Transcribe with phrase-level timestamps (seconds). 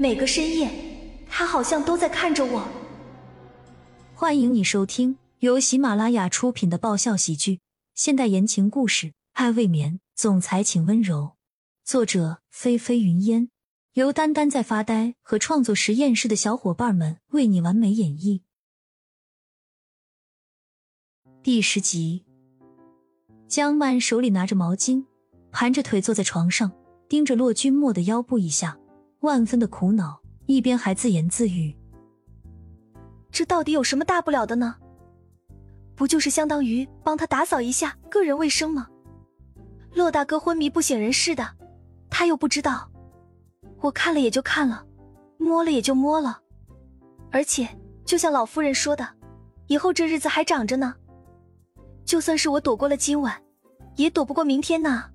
[0.00, 0.70] 每个深夜，
[1.28, 2.66] 他好像都在看着我。
[4.14, 7.60] 欢迎你收听由喜马拉雅出品的爆笑喜剧、
[7.94, 11.32] 现代言情故事《爱未眠》，总裁请温柔。
[11.84, 13.50] 作者：菲菲云烟，
[13.92, 18.40] 由丹丹在发呆和创作实验室的小伙伴们为你完美演绎。
[21.42, 22.24] 第十集，
[23.46, 25.04] 江曼手里拿着毛巾，
[25.52, 26.72] 盘着腿坐在床上，
[27.06, 28.78] 盯着骆君莫的腰部以下，
[29.20, 31.76] 万分的苦恼，一边还自言自语。
[33.30, 34.76] 这到底有什么大不了的呢？
[35.94, 38.88] 不就是相当于帮他打扫一下个人卫生吗？
[39.92, 41.46] 骆大哥昏迷不省人事的，
[42.08, 42.90] 他又不知道，
[43.80, 44.86] 我看了也就看了，
[45.36, 46.40] 摸了也就摸了。
[47.30, 47.68] 而且
[48.06, 49.06] 就像老夫人说的，
[49.66, 50.94] 以后这日子还长着呢。
[52.06, 53.38] 就算是我躲过了今晚，
[53.96, 55.10] 也躲不过明天呐。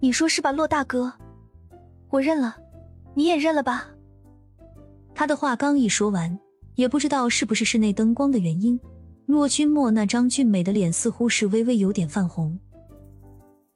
[0.00, 1.12] 你说是吧，骆大哥？
[2.08, 2.56] 我认了，
[3.14, 3.88] 你也认了吧。
[5.14, 6.38] 他的话刚一说完。
[6.74, 8.80] 也不知道是不是室内灯光的原因，
[9.26, 12.58] 骆君墨那张俊美的脸似乎是微微有点泛红。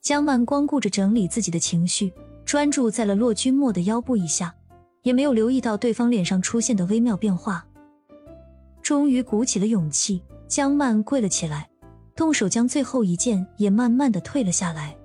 [0.00, 2.10] 江曼光顾着整理自己的情绪，
[2.46, 4.54] 专注在了骆君墨的腰部以下，
[5.02, 7.66] 也没有留意到对方脸上出现的微妙变化。
[8.82, 11.68] 终于鼓起了勇气，江曼跪了起来，
[12.14, 14.96] 动手将最后一件也慢慢的退了下来。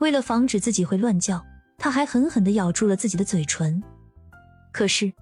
[0.00, 1.40] 为了防止自己会乱叫，
[1.82, 3.82] 他还狠狠的咬住了自己的嘴唇。
[4.72, 5.12] 可是。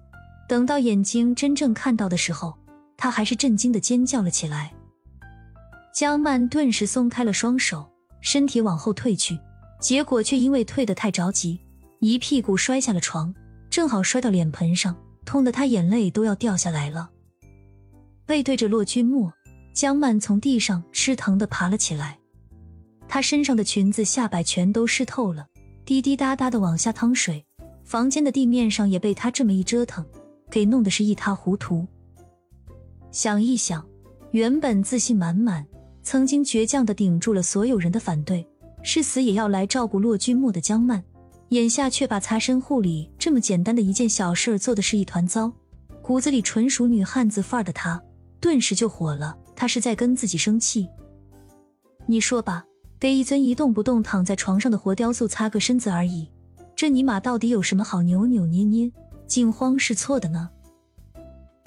[0.47, 2.53] 等到眼睛真正看到的时候，
[2.97, 4.73] 他还是震惊的尖叫了起来。
[5.95, 9.39] 江曼顿时松开了双手，身体往后退去，
[9.79, 11.57] 结果却因为退得太着急，
[11.99, 13.33] 一屁股摔下了床，
[13.69, 17.09] 正好摔到脸盆上，痛得他眼泪都要掉下来了。
[18.25, 19.31] 背对着洛君墨，
[19.73, 22.19] 江曼从地上吃疼的爬了起来，
[23.07, 25.47] 她身上的裙子下摆全都湿透了，
[25.85, 27.45] 滴滴答答的往下淌水，
[27.83, 30.05] 房间的地面上也被他这么一折腾。
[30.49, 31.87] 给弄得是一塌糊涂。
[33.09, 33.87] 想一想，
[34.31, 35.65] 原本自信满满、
[36.03, 38.45] 曾经倔强的顶住了所有人的反对，
[38.83, 41.01] 誓死也要来照顾骆君莫的江曼，
[41.49, 45.49] 眼下却把擦身护理这么简单的一件小事做的是一团糟。
[46.01, 48.03] 骨子里纯属女汉子范儿的她，
[48.41, 49.37] 顿时就火了。
[49.55, 50.85] 她是在跟自己生气。
[52.07, 52.65] 你说吧，
[53.01, 56.29] 被一尊一动不动躺在床上的活雕塑擦个身子而已，
[56.75, 58.91] 这尼玛到底有什么好扭扭捏捏？
[59.25, 60.47] 惊慌失措的呢。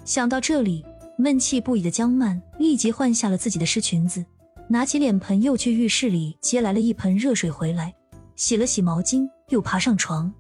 [0.05, 0.87] 想到这里，
[1.19, 4.25] 闷气不已的江曼立即换下了自己的湿裙子，
[4.69, 7.93] 拿起脸盆又去浴室里接来了一盆热水回来，
[8.37, 10.33] 洗了洗毛巾，又爬上床，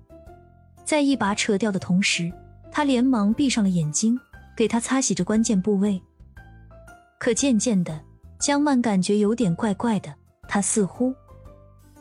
[0.84, 2.32] 在一把扯掉的同时，
[2.70, 4.16] 他连忙闭上了眼睛，
[4.56, 6.00] 给他擦洗着关键部位。
[7.18, 8.00] 可渐渐的，
[8.38, 10.14] 江曼感觉有点怪怪的，
[10.48, 11.14] 他似乎，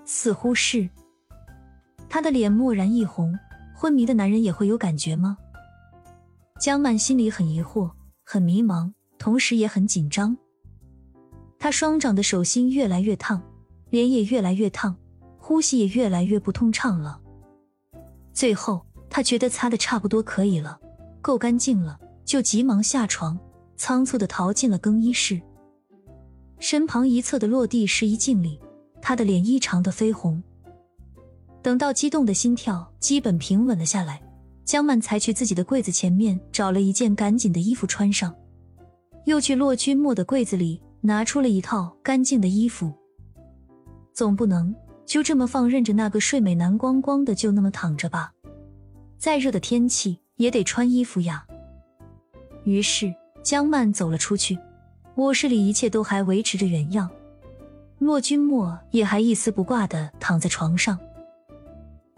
[0.06, 0.90] 似乎是，
[2.10, 3.38] 他的脸蓦然一红。
[3.76, 5.38] 昏迷的男人也会有感觉吗？
[6.58, 7.92] 江曼心里很疑惑，
[8.24, 10.38] 很迷茫，同时也很紧张。
[11.60, 13.42] 她双掌的手心越来越烫，
[13.90, 14.96] 脸也越来越烫，
[15.38, 17.20] 呼吸也越来越不通畅了。
[18.32, 20.80] 最后，她觉得擦的差不多可以了，
[21.22, 23.38] 够干净了，就急忙下床，
[23.76, 25.42] 仓促的逃进了更衣室。
[26.64, 28.58] 身旁一侧的落地是一镜里，
[29.02, 30.42] 他的脸异常的绯红。
[31.62, 34.24] 等到激动的心跳基本平稳了下来，
[34.64, 38.34] 江曼才去自己的柜子前面找了一件赶紧的衣服穿上，
[39.26, 42.94] 又去骆君墨的柜子里拿出了一套干净的衣服。
[44.14, 44.74] 总不能
[45.06, 48.32] 就这么放任着那个睡美男光光的就那么躺着吧？
[49.18, 51.46] 再热的天气也得穿衣服呀。
[52.64, 53.14] 于是
[53.44, 54.58] 江曼走了出去，
[55.16, 57.10] 卧室里一切都还维持着原样，
[58.00, 60.98] 骆君莫也还一丝不挂的躺在床上。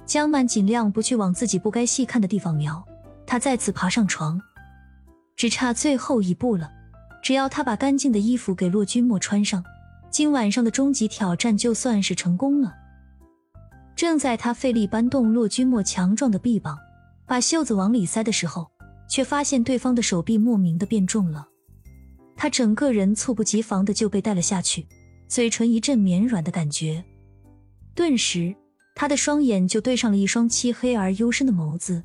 [0.05, 2.85] 江曼尽量不去往自己不该细看的地方瞄，
[3.25, 4.41] 她再次爬上床，
[5.35, 6.71] 只差最后一步了。
[7.21, 9.63] 只要她把干净的衣服给骆君莫穿上，
[10.09, 12.73] 今晚上的终极挑战就算是成功了。
[13.95, 16.77] 正在她费力搬动骆君莫强壮的臂膀，
[17.25, 18.69] 把袖子往里塞的时候，
[19.09, 21.47] 却发现对方的手臂莫名的变重了，
[22.35, 24.85] 他整个人猝不及防的就被带了下去，
[25.27, 27.03] 嘴唇一阵绵软的感觉，
[27.93, 28.55] 顿时。
[28.97, 32.01] 他的双眼就对上了一双漆黑而幽深的眸子，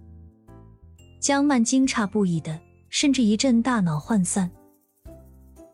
[1.21, 4.50] 江曼惊诧不已的，甚至一阵大脑涣散。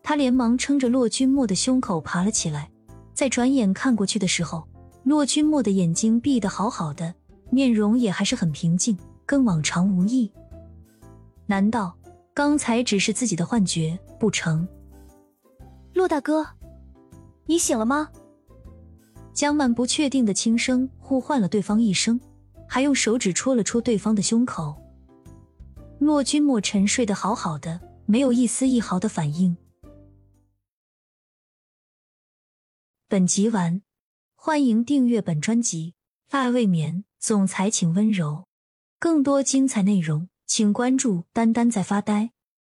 [0.03, 2.69] 他连忙撑着骆君墨的胸口爬了起来，
[3.15, 4.67] 在转眼看过去的时候，
[5.01, 7.15] 骆君墨的眼睛闭得好好的，
[7.49, 8.95] 面容也还是很平静，
[9.25, 10.31] 跟往常无异。
[11.47, 11.96] 难道
[12.37, 14.67] 刚才只是自己的幻觉不成？
[15.95, 16.45] 洛大哥，
[17.47, 18.11] 你醒了吗？
[19.33, 22.21] 江曼不确定的轻声呼唤了对方一声，
[22.69, 24.79] 还用手指戳了戳对方的胸口。
[25.97, 29.57] 骆君莫沉睡得好好的，没有一丝一毫的反应。
[33.07, 33.81] 本集完，
[34.35, 35.95] 欢迎订阅本专辑
[36.37, 38.45] 《爱未眠》，总裁请温柔。
[38.99, 42.31] 更多精彩内容，请关注“丹丹在发呆”。